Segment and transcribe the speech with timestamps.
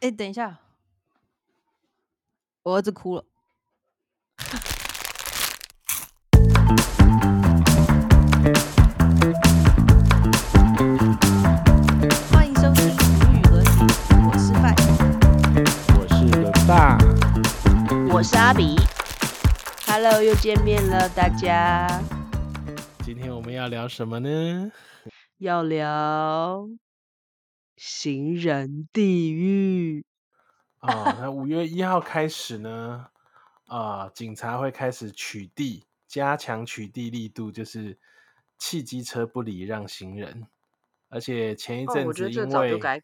[0.00, 0.58] 哎，等一下，
[2.62, 3.24] 我儿子哭了。
[12.30, 12.88] 欢迎收听
[13.26, 13.66] 《母语和你》，
[14.28, 14.72] 我是范。
[15.98, 16.96] 我是伦爸，
[18.14, 18.76] 我是阿比
[19.88, 22.00] ，Hello，又见面了，大家
[23.04, 24.70] 今天我们要聊什么呢？
[25.38, 26.68] 要聊
[27.78, 30.04] 行人地狱。
[30.80, 30.88] 哦，
[31.18, 33.08] 那五月一号开始呢，
[33.66, 37.98] 啊、警察会开始取缔，加强取缔力度，就是
[38.58, 40.46] 汽机车不礼让行人，
[41.08, 43.02] 而且前一哦，阵子因为、早就该，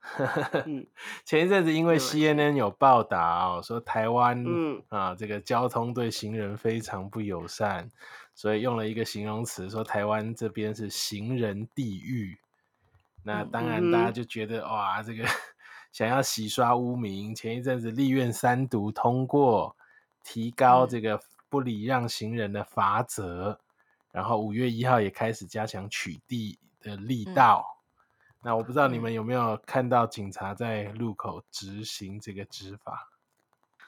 [0.66, 0.86] 嗯
[1.26, 7.90] 前一阵子因为 CNN 有报道说台湾嗯啊这个交通对行人非常不友善，
[8.34, 12.39] 所以用了一个形容词说台湾这边是行人地狱。
[13.22, 15.24] 那嗯当然大家就觉得哇这个
[15.92, 19.76] 想要洗刷污名，前一阵子立院三读通过
[20.22, 23.58] 提高嗯这个不礼让行人的罚则，
[24.12, 27.78] 然后五月一号也开始加强取缔的力嗯道。
[28.42, 33.08] 那我不知道你嗯们有没有看到警察在路口执行这个执法？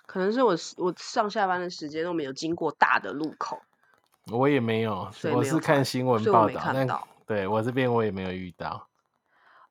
[0.05, 3.63] 可能是我我上下班的时间都没有经过大的路口，
[4.27, 6.87] 我也没有，我是看新闻报道，但
[7.25, 8.89] 对我这边我也没有遇到。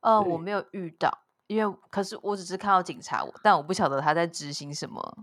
[0.02, 5.18] 呃，我没有遇到，因为可是我只是看到警察，但我不晓得他在执行什么。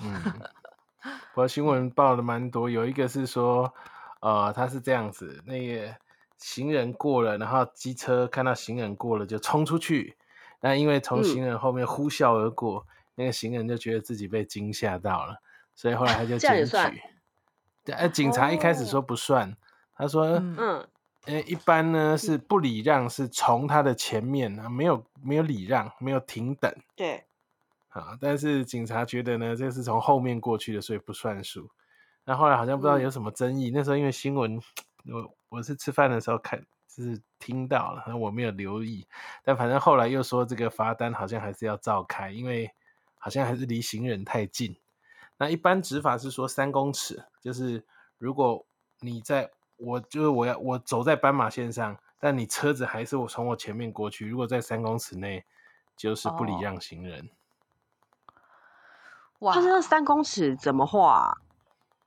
[0.00, 0.22] 嗯，
[1.32, 3.72] 不过新闻报的蛮多，有一个是说，
[4.20, 5.94] 呃，他是这样子，那个
[6.36, 10.16] 行人过了，然后机车看到行人过了就冲出去，
[10.60, 11.24] 那因为从嗯。
[11.24, 15.40] 行人后面呼啸而过，那个行人就觉得自己被惊吓到了，
[15.74, 17.02] 所以后来他就检 这样也算举。
[17.84, 19.56] 对，呃，警察一开始说哦不算，
[19.96, 20.56] 他说，嗯。
[20.58, 20.88] 嗯
[21.28, 27.22] 呃，一般呢是不礼让，是从他的前面啊，没有没有礼让，没有停等对，
[27.90, 28.16] 啊。
[28.18, 31.68] 但是警察觉得呢，这是从后面过去的，所以不算数。
[32.24, 34.58] 那后来好像不知道嗯有什么争议，那时候因为新闻，
[35.04, 39.06] 我我是吃饭的时候看，就是听到了，然后我没有留意。
[39.44, 42.70] 但反正后来又说这个罚单好像还是要照开，因为
[43.18, 44.74] 好像还是离行人太近。
[45.36, 47.84] 那一般执法是说三公尺，就是
[48.16, 48.64] 如果
[49.00, 55.44] 你在我就是我要我走在斑马线上，但你车子还是我从我前面过去，如果在三公尺内，
[55.96, 57.30] 就是不礼哦让行人。
[59.38, 61.32] 哇但，是那三公尺怎么画啊、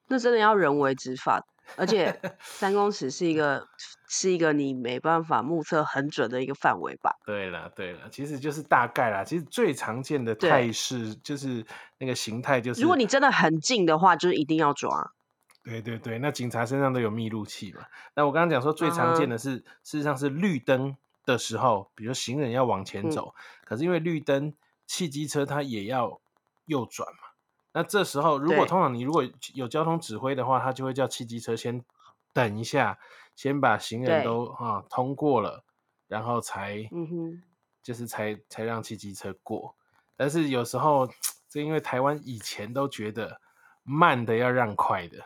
[0.07, 1.45] 那真的要人为执法，
[1.77, 3.65] 而且 三公尺是一个
[4.09, 7.15] 是一个你没办法目测很准的一个范围吧？
[7.25, 9.23] 对了对了，其实就是大概啦。
[9.23, 11.65] 其实最常见的对态势就是
[11.99, 15.13] 那个形态，就是如果你真的很近的话，就是一定要抓。
[15.63, 17.85] 对对对，那警察身上都有密录器嘛。
[18.15, 24.53] 那我刚刚讲说最常见的是，事实上是绿灯的时候，比如行人要往前嗯走，可是因为绿灯，
[24.87, 26.19] 汽机车它也要
[26.65, 27.29] 右转嘛。
[27.73, 29.23] 那这时候，如果通常你如果
[29.53, 31.85] 有交通指挥的话，他就会叫汽机车先
[32.33, 32.99] 等一下，
[33.35, 35.63] 先把行人都啊通过了，
[36.07, 37.43] 然后才嗯哼，
[37.81, 39.75] 就是才才让汽机车过。
[40.17, 41.07] 但是有时候，
[41.47, 43.39] 这因为台湾以前都觉得
[43.83, 45.23] 慢的要让快的，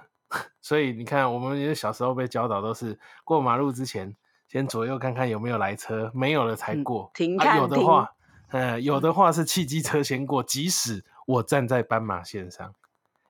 [0.61, 4.15] 所以你看，我们也小时候被教导都是过马路之前，
[4.47, 7.11] 先左右看看有没有来车，没有了才嗯过。
[7.13, 8.13] 停啊、看停有的话，
[8.49, 12.73] 呃，有的话是汽机车先过，即使我站在斑马线上。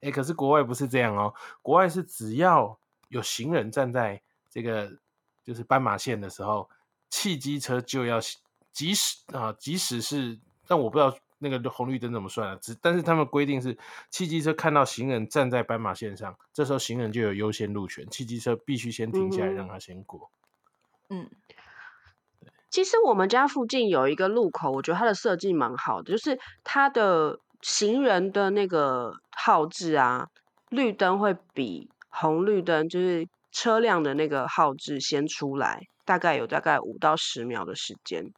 [0.02, 2.78] 哎，可是国外不是这样哦，国外是只要
[3.10, 4.92] 有行人站在这个
[5.44, 6.70] 就是斑马线的时候，
[7.10, 8.20] 汽机车就要，
[8.72, 13.78] 即使啊，即使是，但我不知道那个红绿灯怎么算啊，只但是他们规定是，
[14.10, 19.66] 汽机车看到行人站在斑马线上，这时候行人就有优先路权，汽机车必须先停下来让。
[19.66, 20.30] 他先过。
[21.10, 21.28] 嗯，
[22.70, 30.30] 其实我们家附近有一个路口，我觉得它的设计蛮好的，就是它的行人的那个号志啊，
[30.70, 38.32] 绿灯会比红绿灯就是车辆的那个号志先出来，大概有大概五到十秒的时间，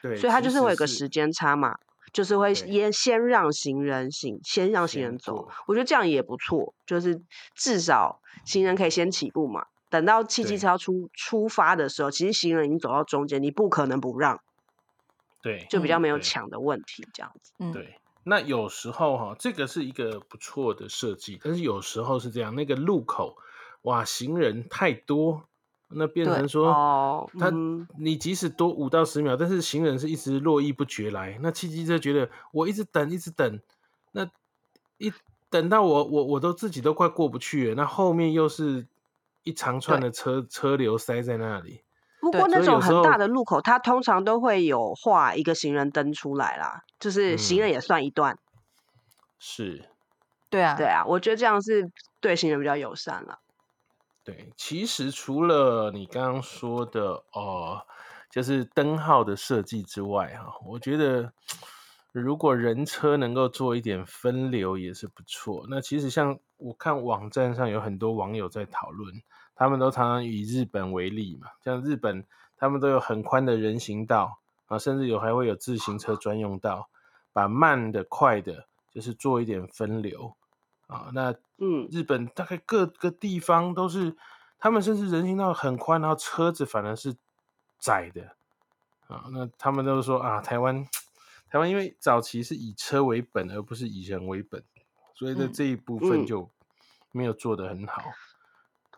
[0.00, 1.76] 对，所以它就是会有个是时间差嘛，
[2.12, 7.22] 就是会先先让行人行，先让行人走，我觉得这样也不错，就是
[7.54, 9.66] 至少行人可以先起步嘛。
[9.88, 14.40] 等到汽机车要出出发的时候，其实行人已经走到中间，你不可能不让，
[15.42, 17.52] 对，就比较没有抢的问题，这样子。
[17.58, 23.36] 嗯，对，那有时候哈，这个是一个不错的设计，但是有时候是这样，那个路口
[23.82, 25.44] 哇，行人太多，
[25.94, 27.86] 那变成说哦他嗯。
[27.98, 33.60] 你即使多五到十秒，但是行人是一直络绎不绝来，那汽机车觉得我一直等一直等，
[34.12, 34.28] 那
[34.98, 35.12] 一
[35.50, 38.86] 等到我我我都自己都快过不去了，那后面又是
[39.42, 41.82] 一长串的车车流塞在那里，
[42.20, 47.72] 不过那种很大的路口，它通常都会有画一个行人灯出来啦，就是行人嗯。
[47.72, 48.38] 也算一段。
[49.38, 49.88] 是，
[50.48, 51.90] 对啊，对啊，我觉得这样是
[52.20, 53.40] 对行人比较友善啦。
[54.24, 57.82] 对，其实除了你刚刚说的哦，
[58.30, 61.32] 就是灯号的设计之外，哈，我觉得
[62.12, 65.66] 如果人车能够做一点分流也是不错。
[65.68, 69.22] 那其实像我看网站上有很多网友在讨论，
[69.56, 72.24] 他们都常常以日本为例嘛，像日本
[72.56, 76.88] 他们都有很宽的人行道啊，甚至有还会有自行车专用道，
[77.32, 80.36] 把慢的快的，就是做一点分流
[80.92, 81.10] 啊。
[81.14, 84.16] 那嗯，日本大概各个地方都是，
[84.58, 87.14] 他们甚至人行道很宽，然后车子反而是
[87.78, 88.36] 窄的
[89.06, 89.24] 啊。
[89.32, 90.86] 那他们都说啊，台湾
[91.50, 94.62] 台湾因为早期是以车为本，而不是以人为本，
[95.14, 96.50] 所以在嗯这一部分嗯就
[97.10, 98.02] 没有做得很好。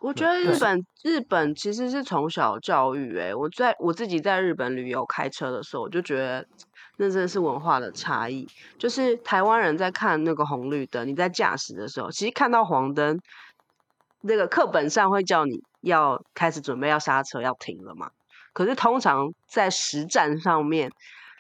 [0.01, 6.47] 我觉得日本日本其实是从小教育、欸，我在我自己在日本旅游开车的时候，我就觉得
[6.97, 8.47] 那真的是文化的差异。
[8.79, 13.21] 就是台湾人在看那个红绿灯，你在驾驶的时候，其实看到黄灯，
[14.23, 18.11] 那个课本上会叫你要开始准备要刹车要停了嘛。
[18.53, 20.91] 可是通常在实战上面，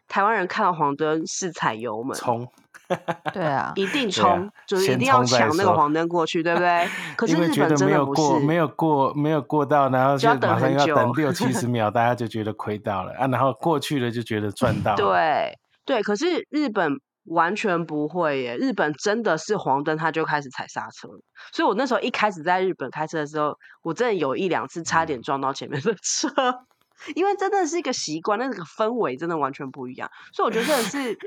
[0.08, 2.48] 台湾人看到黄灯是踩油门，冲，
[3.32, 6.88] 对啊，一定对啊冲，就是一定要抢那个说黄灯过去，对不对？
[7.16, 14.96] 可是日本觉得没有真的不是，过没有过没有过到，然后就就要等马上很久要等六七十秒，大家就觉得亏到了啊，然后过去了就觉得赚到了。
[14.96, 21.20] 对对，可是日本完全不会耶，日本真的是黄灯他就开始踩刹车了，
[21.52, 26.28] 所以我那时候一开始在日本开车的时候，我真的有一两次差点撞到前面的车，
[27.16, 31.18] 因为真的是一个习惯，那个氛围真的完全不一样，所以我觉得真的是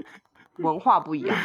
[0.64, 1.38] 文化不一样。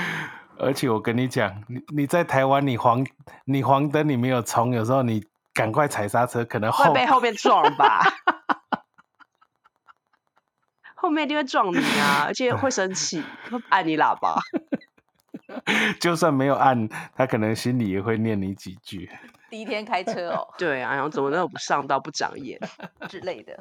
[0.59, 3.05] 而且我跟你讲，你你在台湾，你黄
[3.47, 8.03] 你黄灯你没有冲，有时候你赶快踩刹车，可能会后被后面撞吧。
[10.94, 14.38] 后面一定会撞你啊，而且会生气，会按你喇叭。
[16.00, 19.11] 就算没有按，他可能心里也会念你几句。
[19.50, 22.59] 第一天开车哦对啊，然后怎么那么不上道、不长眼？
[23.09, 23.59] 之类的。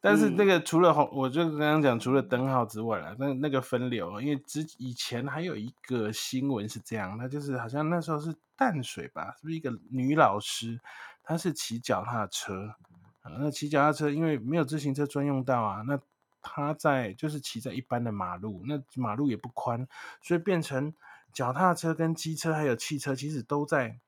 [0.00, 10.80] 但是那嗯个除了红，我就刚刚讲，除了灯号之外啦，那那个分流，因为之以前还有一个新闻是这样，那就是好像那时候是淡水吧，是不是一个女老师，
[11.22, 12.74] 她是骑脚踏车
[13.20, 16.00] 啊，那骑脚踏车因为没有自行车专用道啊，那
[16.40, 19.86] 她在就是骑在一般的马路，那马路也不宽，
[20.22, 20.94] 所以变成
[21.32, 23.98] 脚踏车跟机车还有汽车其实都在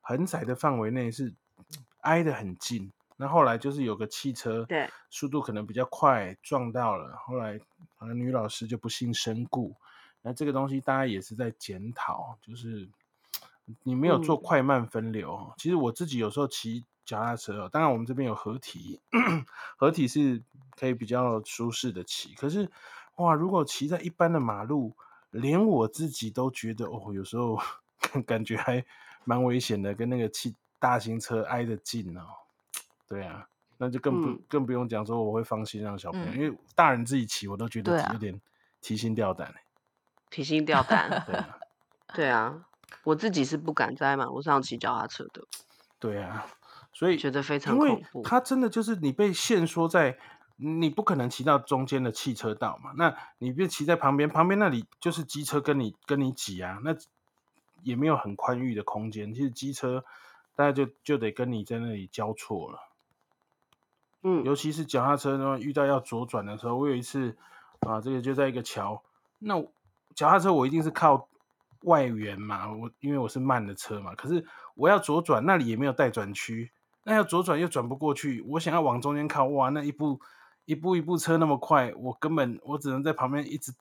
[0.00, 1.34] 很窄的范围内是
[2.00, 2.90] 挨得很近。
[3.22, 7.56] 那后来就是有个汽车，对，速度可能比较快，撞到了，后来
[7.96, 9.76] 好像女老师就不幸身故。
[10.22, 12.88] 那这个东西大家也是在检讨，就是
[13.84, 15.54] 你没有做嗯快慢分流。
[15.56, 19.00] 其实我自己有时候骑脚踏车哦，当然我们这边有合体，
[19.76, 20.42] 合体是
[20.76, 22.34] 可以比较舒适的骑。
[22.34, 22.68] 可是
[23.18, 24.96] 哇，如果骑在一般的马路，
[25.30, 27.56] 连我自己都觉得哦，有时候
[28.26, 28.84] 感觉还
[29.24, 32.22] 蛮危险的，跟那个汽大型车挨得近哦。
[33.12, 38.40] 对啊，那就更不、嗯更不用讲说我会放心让小朋友，嗯因为大人自己骑我都觉得有点
[38.80, 39.54] 提心吊胆、欸。
[40.30, 41.10] 提心吊胆。
[41.28, 41.58] 对啊，
[42.14, 42.64] 对啊，
[43.04, 45.42] 我自己是不敢在马路上骑脚踏车的，
[45.98, 46.46] 对啊，
[46.94, 48.22] 所以觉得非常恐怖。
[48.22, 50.16] 它真的就是你被限缩在，
[50.56, 56.96] 你不可能骑到中间的汽车道嘛，那你别骑在旁边，旁边那里就是机车跟你跟你挤啊，那
[57.82, 60.02] 也没有很宽裕的空间，其实机车
[60.56, 62.78] 大家就就得跟你在那里交错了。
[64.22, 64.44] 嗯。
[64.44, 67.36] 尤其是脚踏车呢，遇到要左转的时候，我有一次
[67.80, 69.02] 啊，这个就在一个桥，
[69.38, 69.72] 那我
[70.14, 71.28] 脚踏车我一定是靠
[71.82, 76.70] 外缘嘛，我因为我是慢的车嘛，可是我要左转，那里也没有待转区，
[77.04, 80.20] 那要左转又转不过去，我想要往中间靠，哇，那一步
[80.64, 83.72] 一步一步车那么快，我根本我只能在旁边一直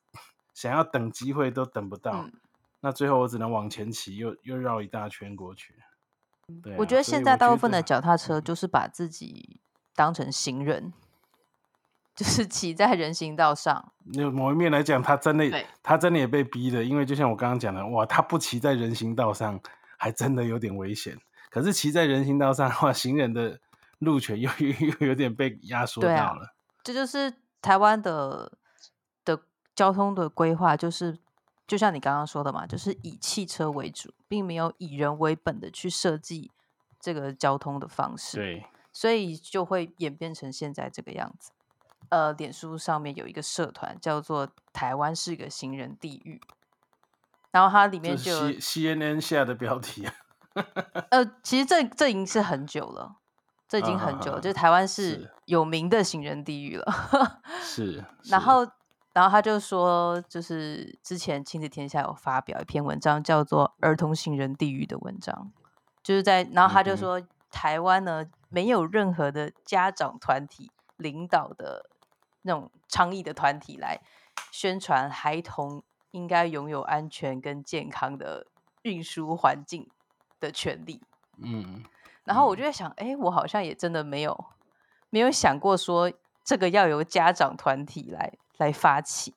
[0.54, 2.34] 想要等机会都等不到，嗯。
[2.84, 5.76] 那最后我只能往前骑，又又绕一大圈过去。
[6.64, 9.60] 对啊、我觉得现在大部分的脚踏车就是把自己
[9.96, 10.94] 当成行人，
[12.16, 13.92] 就是骑在人行道上。
[14.14, 19.60] 那某一面来讲，他真的，他真的也被逼的，因为就像我刚刚讲的，哇，他不骑在人行道上，
[19.98, 21.18] 还真的有点危险。
[21.50, 23.60] 可是骑在人行道上的话，行人的
[24.00, 26.56] 路权又又又有点被压缩对啊到了。
[26.84, 28.52] 这就是台湾的
[29.26, 29.40] 的
[29.76, 31.20] 交通的规划，就是
[31.68, 36.50] 就像你刚刚说的嘛，就是以汽车为主，并没有以人为本的去设计
[37.00, 38.38] 这个交通的方式。
[38.38, 41.52] 对，所以就会演变成现在这个样子。
[42.10, 46.42] 呃，脸书上面有一个社团叫做“台湾是个行人地狱”，
[47.52, 50.14] 然后它里面就有 C C N N 下的标题啊。
[51.12, 53.16] 呃，其实这这已经是很久了，
[53.70, 56.86] 这已经很久了，就是台湾是是有名的行人地狱了。
[57.64, 58.68] 是，是然后，
[59.14, 65.54] 然后他就说，就是之前亲子天下有发表一篇文章，叫做《儿童行人地狱》的文章，
[66.04, 67.22] 就是在，然后他就说，
[67.52, 71.90] 台湾呢没有任何的家长团体领导的
[72.44, 74.00] 那种倡议的团体来
[74.52, 78.48] 宣传孩童应该拥有安全跟健康的
[78.82, 79.90] 运输环境
[80.40, 81.02] 的权利。
[81.38, 81.84] 嗯，
[82.24, 84.46] 然后我就在想，哎、我好像也真的没有
[85.10, 86.12] 没有想过说
[86.44, 89.36] 这个要由家长团体来来发起。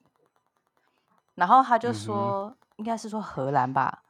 [1.35, 4.03] 然后他就说，应该是说荷兰吧，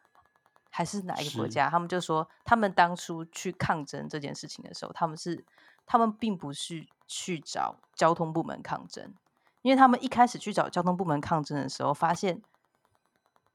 [0.77, 1.71] 还是哪一个国家？
[1.71, 5.45] 他们就说，他们当初去抗争这件事情的时候，他们是
[5.87, 9.15] 他们并不是去找交通部门抗争，
[9.63, 12.43] 因为他们一开始去找交通部门抗争的时候，发现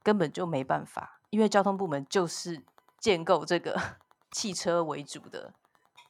[0.01, 2.63] 根本就没办法，因为交通部门就是
[2.97, 3.77] 建构这个
[4.31, 5.53] 汽车为主的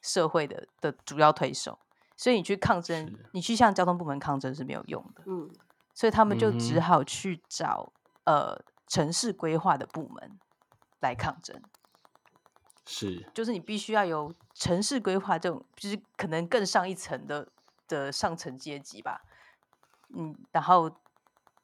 [0.00, 1.76] 社会的的主要推手，
[2.16, 5.50] 所以你去抗争，你去向交通部门抗争是没有用的，嗯，
[5.92, 7.92] 所以他们就只好去找、
[8.24, 10.38] 呃城市规划的部门
[11.00, 11.60] 来抗争。
[12.86, 17.48] 是，就是你必须要有城市规划这种，就是可能更上一层的
[17.86, 19.20] 的上层阶级吧，
[20.08, 20.90] 嗯，然后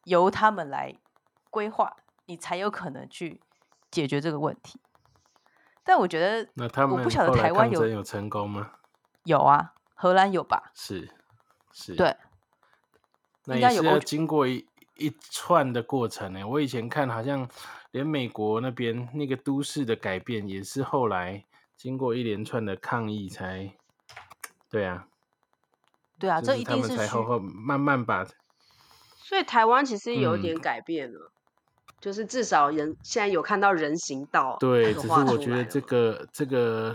[0.04, 0.94] 由他们来
[1.50, 3.40] 规划，你才有可能去
[3.90, 4.80] 解决这个问题。
[5.82, 8.72] 但我觉得那他们我不晓得台湾有抗争有成功吗？
[9.24, 10.70] 有啊，荷兰有吧？
[10.74, 11.12] 是，
[11.72, 12.16] 是，对，
[13.44, 16.46] 那也是要经过一一串的过程呢。
[16.46, 17.48] 我以前看好像
[17.90, 21.44] 连美国那边那个都市的改变，也是后来
[21.76, 23.74] 经过一连串的抗议才，
[24.70, 25.06] 对啊，
[26.18, 28.26] 对啊，这一定是才后后慢慢把
[29.16, 31.32] 所以台湾其实有嗯点改变了，
[32.00, 36.94] 就是至少人现在有看到人行道对，只是我觉得这个这个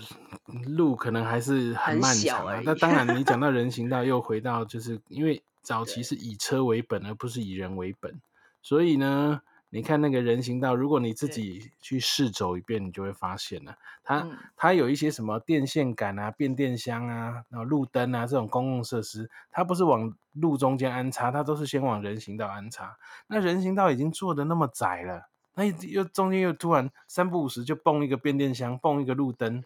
[0.65, 8.22] 路可能还是很很漫长那当然， 你讲到人行道，又回到就是因为早期是以车为本，而不是以人为本，
[8.62, 22.98] 所以呢，你看那个人行道，如果你自己去试走一遍，你就会发现了，它、嗯它有一些什么电线杆啊、变电箱啊、然后路灯啊这种公共设施，它不是往路中间安插，它都是先往人行道安插。
[23.27, 25.27] 那人行道已经做的那么窄了。
[25.53, 29.63] 那又中间又突然三不五时就蹦一个变电箱，蹦一个路灯，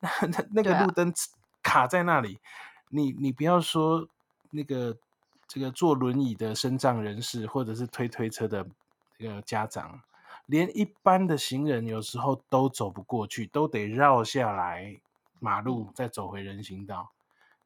[0.00, 1.12] 那那那个路灯
[1.62, 2.38] 卡在那里，
[2.88, 4.08] 你你不要说
[4.50, 4.96] 那个
[5.48, 8.66] 这个坐轮椅的身障人士，或者是推推车的
[9.18, 10.00] 这个家长，
[10.46, 15.00] 连一般的行人有时候都走不过去，都得绕下来
[15.38, 17.12] 马路，再走回人行道。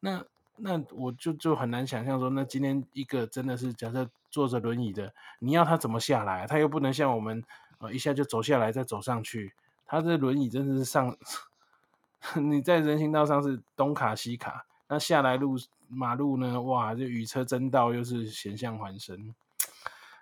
[0.00, 0.24] 那
[0.56, 6.46] 那我就就很难想象说，那今天一个真的是假设坐着轮椅的，你要他怎么下来啊？
[6.46, 7.42] 他又不能像我们
[7.78, 9.54] 呃一下就走下来再走上去，
[9.86, 11.16] 他这轮椅真的是上，
[12.36, 15.56] 你在人行道上是东卡西卡，那下来路
[15.90, 19.34] 马路呢，哇，就雨车争道又是险象环生，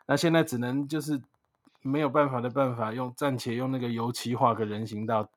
[0.06, 1.20] 那现在只能就是
[1.82, 5.28] 没有办法的办法，用暂且用那个油漆画个人行道。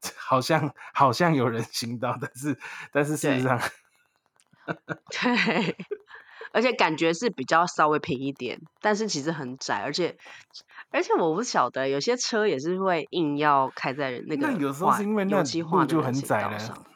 [0.16, 2.56] 好像好像有人行道，但是
[2.92, 3.58] 但是事实上，
[5.10, 5.76] 对，
[6.52, 10.16] 而且感觉是比较稍微平一点，但是其实很窄，而且
[10.90, 16.86] 而且我不晓得有些车也是会硬要开在那个那有时候画是因为那油漆画路就的人行很窄了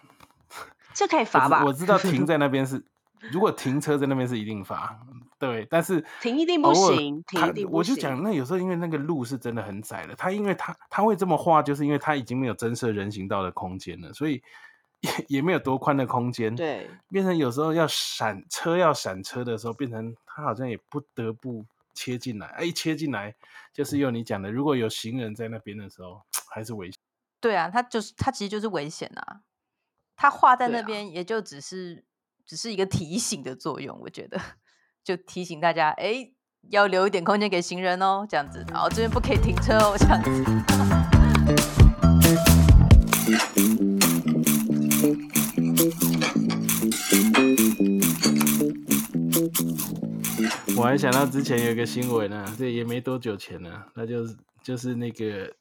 [0.94, 1.60] 这可以罚吧？
[1.60, 2.84] 知我知道 停在那边是，
[3.30, 4.98] 如果停车在那边是一定罚，
[5.38, 14.42] 对，但是停一定不行停一定不我就讲那有时候因为那个路是真的很窄了，它因为它它会这么画，就是因为它已经没有增设人行道的空间了，所以
[15.00, 23.34] 也也没有多宽的空间，，对，变成有时候要闪车要闪车的时候，变成它好像也不得不切进来，哎，一切进来
[23.72, 26.22] 就是用你讲的，如果有行人在那边的时候，
[26.54, 26.98] 还是危险。
[27.40, 29.40] 对啊，它就是它其实就是危险啊。
[30.22, 32.04] 它画在那边也就只是、
[32.46, 34.40] 只是一个提醒的作用，我觉得。
[35.02, 36.30] 就提醒大家，哎，
[36.70, 40.30] 要留一点空间给行人哦，这样子，然后这边不可以停车哦，这样子。
[50.76, 55.52] 我还想到之前有一个新闻啊，这也没多久前呢、那就是就是那个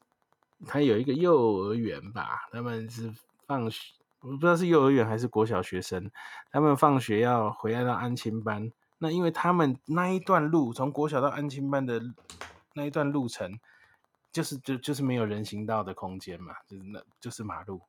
[0.64, 3.12] 他有一个幼儿园吧，他们是
[3.48, 3.80] 放学，
[4.22, 6.10] 我不知道是幼儿园还是国小学生，
[6.52, 12.00] 他们放学要回来到安亲班，那因为他们那一段路从国小到安亲班的
[12.74, 13.58] 那一段路程，
[14.30, 17.80] 就是就就是没有人行道的空间嘛，就是那就是马路，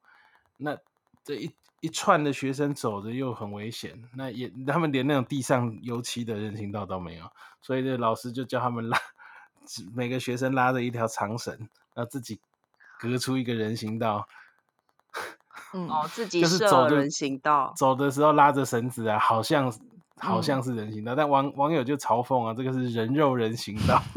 [0.58, 0.76] 那
[1.24, 8.98] 这一一串的学生走着又很危险，那也他们连那种地上油漆的人行道都没有，所以这老师就叫他们拉，
[9.94, 11.56] 每个学生拉着一条长绳，
[11.94, 12.40] 然后自己
[13.00, 14.28] 隔出一个人行道。
[15.74, 17.74] 嗯，哦，自己就是走人行道。
[17.76, 19.72] 走的时候拉着绳子啊，好像
[20.18, 24.02] 好嗯像是人行道，但网网友就嘲讽啊，这个是人肉人行道。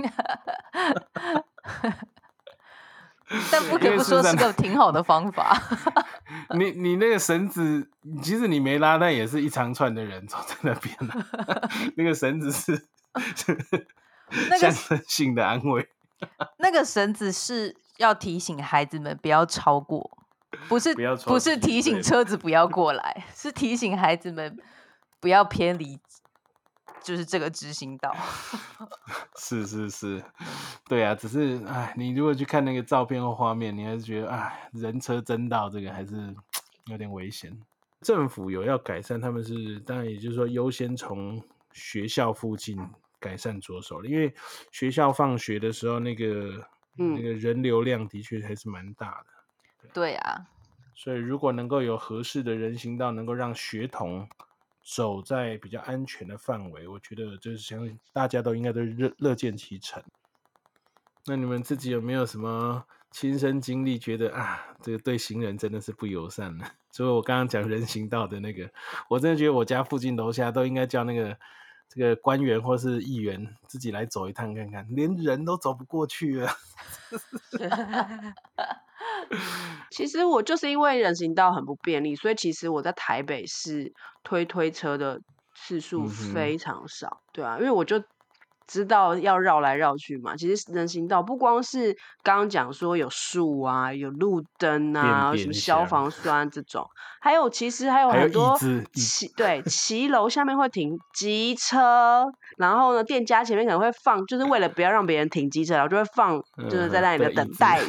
[3.50, 5.60] 但不因为可不说是个挺好的方法。
[6.56, 7.90] 你你那个绳子，
[8.22, 11.26] 即使你没拉，但也是一长串的人走在那边、啊、
[11.96, 12.76] 那个绳子是
[13.34, 13.58] 是
[14.48, 15.88] 那个象征性的安慰。
[16.58, 20.08] 那个绳子是要提醒孩子们不要超过，
[20.68, 24.56] 不是不不是提醒车子不要过来， 是提醒孩子们
[25.20, 25.98] 不要偏离，
[27.02, 28.14] 就是这个直行道。
[29.38, 30.25] 是是是，
[30.88, 36.34] 对啊，只是哎，你如果去看那个照片或画面，你还是觉得哎，人车争道这个还是
[36.86, 37.56] 有点危险。
[38.02, 42.78] 政府有要改善，他们是当然也就是说优先从学校附近
[43.18, 44.32] 改善着手了，因为
[44.70, 49.26] 学校放学的时候那个、那嗯个人流量的确还是蛮大的。
[49.92, 50.46] 对啊，
[50.94, 54.28] 所以如果能够有合适的人行道，能够让学童
[54.82, 60.02] 走在比较安全的范围，我觉得就是相信大家都应该都乐乐见其成。
[61.26, 66.64] 那你们自己有没有什么亲身经历，觉得啊，这个对行人真的是不友善呢？
[66.92, 68.70] 所以我刚刚讲人行道的那个，
[69.08, 71.36] 我真的觉得我家附近楼下都应该叫那个
[71.88, 76.48] 这个官员或是议员自己来走一趟看看，连人都走不过去了。
[79.90, 83.92] 其实我就是因为人行道很不便利，所以其实我在台北市
[84.23, 85.21] 推推车的
[85.54, 87.21] 次数非常少。
[87.33, 88.02] 对啊，因为我就
[88.66, 90.37] 知道要绕来绕去嘛。
[90.37, 96.85] 其实人行道不光是刚刚讲说有树啊、有路灯啊、什么消防栓这种，
[97.20, 98.58] 还有其实还有很多
[98.92, 102.25] 骑对骑楼下面会停机车，
[102.56, 107.80] 然后呢店家前面可能会放，就是为了不要让别人停机车，然后就会放就是在嗯那里的等待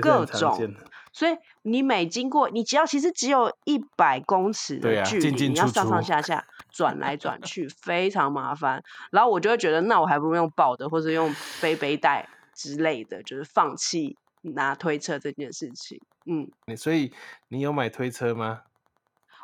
[0.00, 0.74] 各种。
[1.14, 8.82] 所以你每经过，你只要其实只有一百公尺的距离，进出你要上上下下 转来转去，非常麻烦。
[9.10, 16.00] 然后我就会觉得，那我还不如用抱的，或者用背背带之类的，就是放弃拿推车这件事情。
[16.26, 17.12] 嗯，你所以
[17.48, 18.62] 你有买推车吗？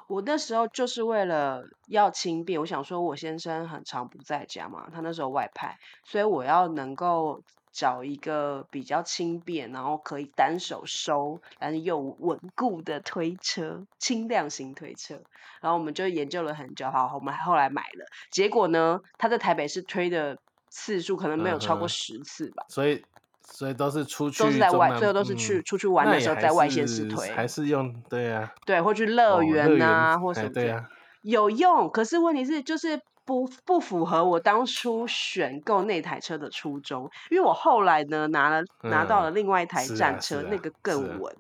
[0.08, 7.42] 我那时候就是为了要轻便，我想说我先生很常不在家嘛，他那时候外派，所以我要能够
[7.78, 15.14] 找一个比较轻便，然后可以单手收，但是又稳固的推车，轻量型推车。
[15.60, 18.04] 然后我们就研究了很久，好，我们后来买了。
[18.32, 20.36] 结果呢，他在台北市推的
[20.68, 23.04] 次数可能没有超过十次吧，所以
[23.42, 30.84] 所以都是出去都是在外，最后都是去、嗯出去玩的时候在外县市推，还是用对啊，对，或去哦乐园园啊，或什么对啊，
[31.22, 41.36] 有用，可是问题是就是不不符合我当初选购那台车的初衷，因为我后来呢拿了拿到了嗯另外一台战车，那个更稳，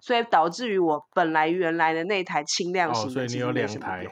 [0.00, 4.08] 所以导致于我本来原来的那台轻量哦，型的所以你有两台。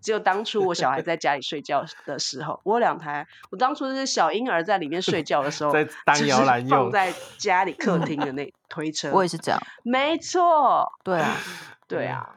[0.00, 3.26] 只有当初我小孩在家里睡觉的时候，我有两台。
[3.50, 9.10] 我当初是小婴儿在里面睡觉的时 候，在当就是摇篮用放在家里客厅的 那推车。
[9.12, 9.60] 我也是这样。
[9.82, 12.34] 没错，对啊， 嗯对啊，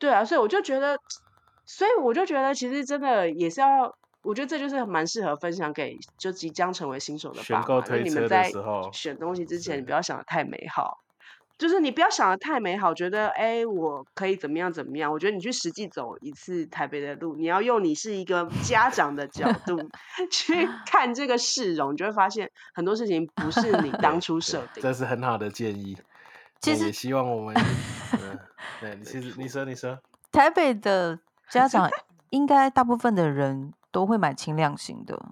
[0.00, 0.98] 对啊，所以我就觉得，
[1.64, 10.98] 所以我就觉得，其实真的也是要，我觉得这就是蛮适合分享给就即将成为新手的选爸妈，推车的你们在时候选东西之前，你不要想的太美好。
[11.58, 15.12] 就是你不要想的太美好，觉得哎、诶我可以怎么样怎么样？
[15.12, 19.78] 我觉得你去实际走一次台北的路，你要用你是一个家长的角度
[20.32, 24.82] 去看这个市容，你就会发现很多事情不是你当初设定的。
[24.82, 25.96] 这是很好的建议。
[26.60, 27.54] 其实也希望我们，
[28.20, 28.38] 嗯，
[28.80, 29.96] 对，你其实你说你说，
[30.32, 31.20] 台北的
[31.52, 31.90] 家长
[32.30, 35.22] 应该大部分的人都会买轻量型的，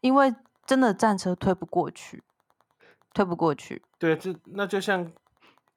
[0.00, 0.34] 因为
[0.66, 2.22] 真的战车推不过去，
[3.14, 3.82] 推不过去。
[3.98, 5.10] 对，就那就像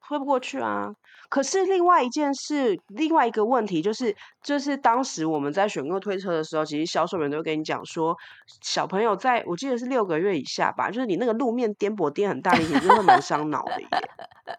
[0.06, 0.92] 推不过去啊。
[1.28, 8.14] 可是另外一件事，另外一个问题就是，就是当时我们在选购推车的时候，其实销售员都会跟你讲说，
[8.60, 13.88] 小朋友在我记得是六个月以下吧，就是你那个路面颠簸颠很大力，其实会蛮伤脑的耶。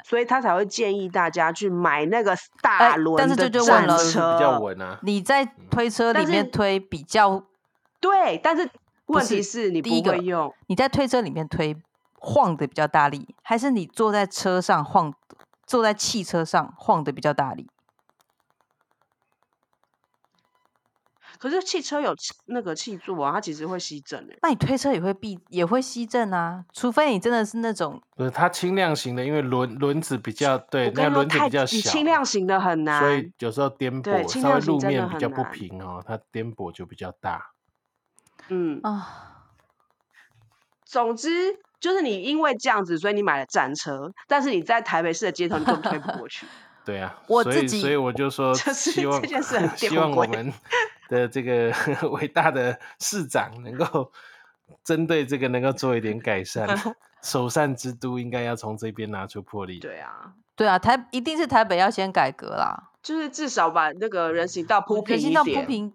[0.04, 5.00] 所以他才会建议大家去买那个 大哎轮但是的这就问了战车，是比较稳啊。
[5.04, 7.44] 你在推车里面推比较，
[8.00, 8.68] 对，但是
[9.06, 10.52] 问题是你第一个不会用。
[10.66, 11.76] 你在推车里面推
[12.16, 15.14] 晃的比较大力，还是你坐在车上晃，
[15.66, 17.70] 坐在汽车上晃的比较大力？
[21.40, 24.38] 可是汽车有那个气柱啊，它其实会吸震诶。
[24.44, 37.52] 那你推车也会避，也会吸震啊，除非你真的是那种不是它轻量型的，因为轮轮子比较对，那轮子比较小，轻量型的很难，所以有时候颠簸，稍微路面比较不平哦，它颠簸就比较大。
[38.48, 39.50] 嗯，啊，
[40.86, 46.48] 总之就是你因为这样子，所以你买了战车，但是你在台北市的街头你根本推不过去。
[46.86, 50.54] 对啊，我自己所以所以我就说， 就是希望这件事很 希望我们
[51.10, 51.74] 的这个
[52.12, 54.10] 伟大的市长能够
[54.86, 56.66] 针对这个能够做一点改善。
[57.22, 59.80] 首善之都应该要从这边拿出魄力。
[59.80, 65.62] 对啊，对啊，台一定是台北要先改革啦，就是至少把那个人行道铺平人行道铺。
[65.64, 65.94] 平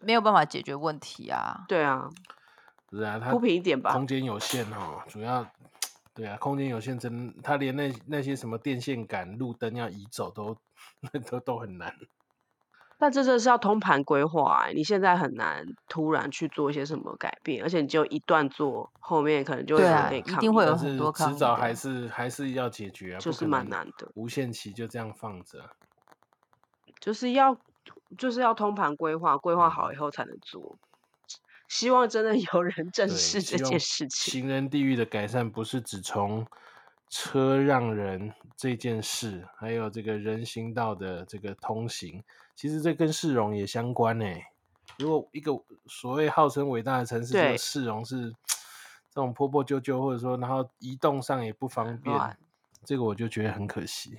[0.00, 1.62] 没有办法解决问题啊。
[1.68, 2.14] 对啊，不
[2.92, 4.06] 是啊，它铺平一点吧空。
[4.06, 5.46] 间有限哦，主要
[6.14, 10.56] 对啊，空间有限，真它连那那些什么电线杆、路灯要移走都
[11.30, 11.94] 都都很难。
[12.98, 25.68] 但这真的是要通盘规划、欸，你现在很难突然去做一些什么改变，而且你只有一段做，后面可能就会对啊有人跟你抗议一定会有很多迟早还是还是要解决啊，就是蛮难的，无限期就这样放着。
[27.00, 27.56] 就是要
[28.16, 30.76] 就是要通盘规划，规划好以后才能做。
[31.72, 34.42] 希望真的有人正，视这件事情。
[34.42, 36.46] 行人地狱的改善不是只从
[37.08, 42.22] 车让人这件事，还有这个人行道的这个通行，
[42.54, 44.26] 其实这跟市容也相关呢。
[44.98, 45.52] 如果一个
[45.86, 48.30] 所谓号称伟大的城市，这对个市容是
[49.08, 52.36] 这种破破旧旧，或者说然后移动上也不方便，
[52.84, 54.18] 这个我就觉得很可惜。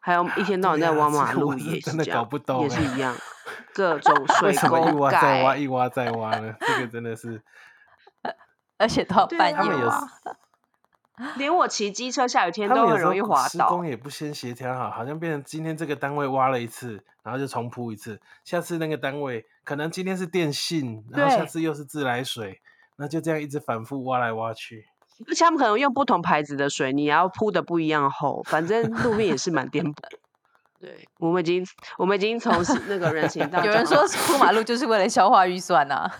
[0.00, 3.16] 还有一天到晚在挖马路也真的搞不，懂也是欸一样，
[3.74, 6.54] 各种 为水沟什么一挖再挖，一挖再挖呢？
[6.60, 7.42] 这个真的是
[8.78, 10.08] 而且都要半夜挖，
[11.36, 13.86] 连我骑机车下雨天都很容易滑倒施工。
[13.86, 22.60] 也不先协调好，好像变成今天这个单位挖了一次，然后就重铺一次，下次那个单位可能今天是电信，然后下次又是自来水，
[22.96, 24.86] 那就这样一直反复挖来挖去。
[25.28, 29.94] 而且他们可能用不同牌子的水，你要铺的不一样厚，反正路面也是蛮颠簸。
[30.82, 31.64] 对，我们已经
[31.96, 32.52] 我们已经从
[32.88, 36.10] 那个人行道有人说铺马路就是为了消化预算呐、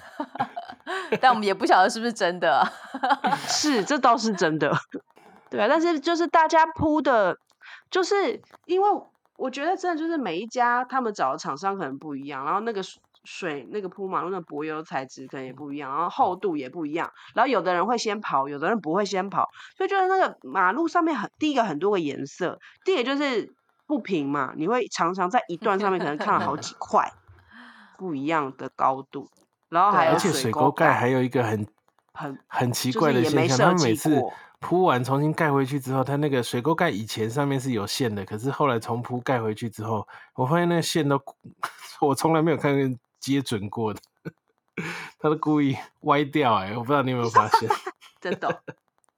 [1.21, 2.63] 但我们也不晓得是不是真的啊、
[3.49, 4.73] 是，这倒是真的。
[5.51, 7.37] 对啊，但是就是大家铺的，
[7.91, 8.89] 就是因为
[9.37, 23.53] 我觉得真的就是每一家他们找的厂商可能不一样，然后那个水水那个铺马路的柏油材质可能也不一样，然后厚度也不一样，然后有的人会先跑，有的人不会先跑，所以就是那个马路上面很第一个很多个颜色，第二个就是
[23.93, 27.13] 不平嘛，你会常常在一段上面可能看了好几 块
[27.99, 29.29] 不一样的高度，
[29.69, 31.67] 然后还有而且水沟盖还有一个很
[32.15, 34.19] 很很奇怪的现象，他们每次
[34.61, 41.21] 铺完重新盖回去之后，它那个水沟盖以前上面是有线的，可是后来重铺盖回去之后，我发现那个线都
[42.01, 44.01] 我从来没有看见接准过的，
[45.19, 47.69] 他都故意歪掉哎、我不知道你有没有发现。
[48.23, 48.55] 真的哦。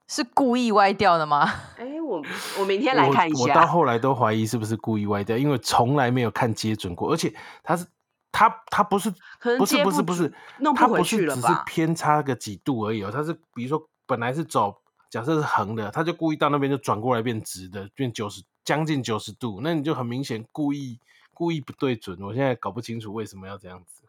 [0.07, 1.49] 是故意歪掉的吗？
[1.79, 2.23] 哎、我
[2.59, 3.67] 我明天来看一下我到。
[3.67, 7.85] 后来都怀疑是不是故意歪掉，因为从来没有看接准过，而且他是
[8.31, 20.99] 他他不是可能不是不是不是，弄不回他不是只是偏差个几度而已哦，他是比如说本来是走假设是横的，他就故意到那边就转过来变直的，变九十将近九十度，那你就很明显故意
[21.33, 24.03] 故意不对准，我现在搞不清楚为什么要这样子。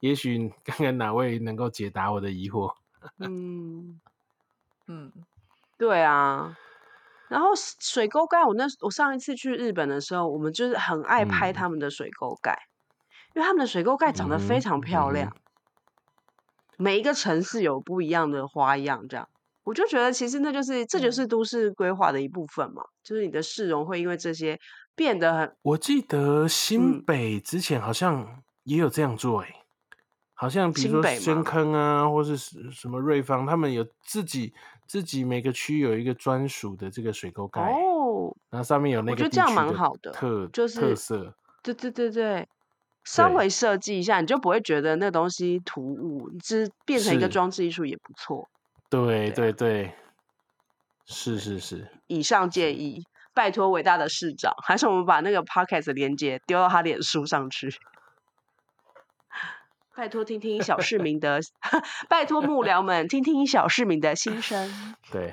[0.00, 2.74] 也许 看看哪位能够解答我的疑惑？
[3.18, 4.00] 嗯，
[4.86, 5.12] 嗯，
[5.78, 6.56] 对啊。
[7.28, 11.54] 然后水沟盖，我那我上一次去日本的时候，我们就是很爱拍嗯。
[11.54, 12.56] 他们的水沟盖，
[13.34, 15.32] 因为他们的水沟盖长得非常漂亮，
[16.76, 19.28] 每一个城市有不一样的花样，这样。
[19.64, 21.12] 我就觉得其实那就是这就嗯。
[21.12, 24.56] 是都市规划的一部分嘛，就是你的市容会因为这些
[24.94, 27.04] 变得很我记得新嗯。
[27.04, 29.52] 北之前好像也有这样做、欸，
[30.34, 31.42] 好像比如说深。
[31.42, 34.54] 坑啊，或是什什么瑞芳，他们有自己
[34.86, 42.48] 自己每个区有一个专属的这个水沟盖，哦，然后上面有那个我觉得这样蛮好的特就是特色，对对对对，
[43.04, 48.48] 稍对微设计一下，你就不会觉得那东西突兀，就是变成一个装置艺术也不错。
[48.88, 49.94] 对对啊对对，
[51.06, 53.02] 是是是，以上建议，
[53.34, 57.68] 拜托伟大的市长，还是我们把那个 podcast 的链接丢到他脸书上去。
[59.96, 61.40] 拜托听听小市民的，
[62.08, 64.94] 拜托幕僚们听听小市民的心声。
[65.10, 65.32] 对。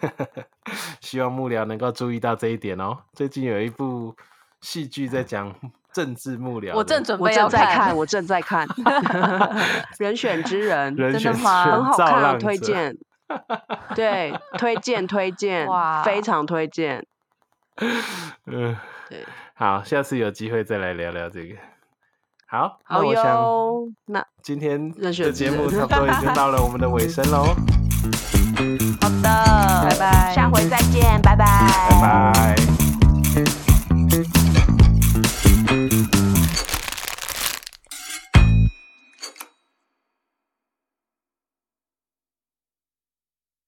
[1.02, 2.96] 希望幕僚能够注意到这一点哦。
[3.12, 4.16] 最近有一部
[4.62, 5.54] 戏剧在讲
[5.92, 8.66] 政治幕僚，我正准我备要正在看，我正在看
[10.00, 12.96] 人选之人，人选之真的吗人很好看、推荐。
[13.94, 17.06] 对，推荐推荐，哇非常推荐。
[18.46, 18.74] 嗯，
[19.10, 21.54] 对，好，下次有机会再来聊聊这个。
[22.52, 23.88] 好，那好我想哟。
[24.04, 27.44] 那今天的节目差不多已经到了我们的尾声喽。
[29.00, 32.81] 好的，拜拜，下回再见，拜拜。